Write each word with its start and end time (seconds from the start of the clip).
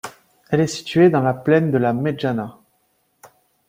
Elle 0.49 0.61
est 0.61 0.65
située 0.65 1.11
dans 1.11 1.21
la 1.21 1.35
plaine 1.35 1.69
de 1.69 1.77
la 1.77 1.93
Medjana. 1.93 2.57